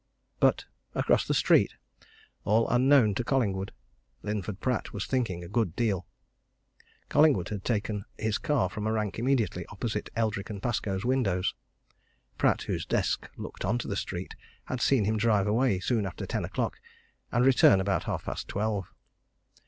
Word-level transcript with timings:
But 0.39 0.65
across 0.95 1.27
the 1.27 1.35
street, 1.35 1.75
all 2.43 2.67
unknown 2.69 3.13
to 3.13 3.23
Collingwood, 3.23 3.71
Linford 4.23 4.59
Pratt 4.59 4.91
was 4.93 5.05
thinking 5.05 5.43
a 5.43 5.47
good 5.47 5.75
deal. 5.75 6.07
Collingwood 7.07 7.49
had 7.49 7.63
taken 7.63 8.05
his 8.17 8.39
car 8.39 8.67
from 8.67 8.87
a 8.87 8.91
rank 8.91 9.19
immediately 9.19 9.63
opposite 9.67 10.09
Eldrick 10.15 10.49
& 10.61 10.61
Pascoe's 10.63 11.05
windows; 11.05 11.53
Pratt, 12.39 12.63
whose 12.63 12.83
desk 12.87 13.29
looked 13.37 13.63
on 13.63 13.77
to 13.77 13.87
the 13.87 13.95
street, 13.95 14.33
had 14.65 14.81
seen 14.81 15.05
him 15.05 15.17
drive 15.19 15.45
away 15.45 15.79
soon 15.79 16.07
after 16.07 16.25
ten 16.25 16.43
o'clock 16.45 16.79
and 17.31 17.45
return 17.45 17.79
about 17.79 18.05
half 18.05 18.23
past 18.25 18.47
twelve. 18.47 18.91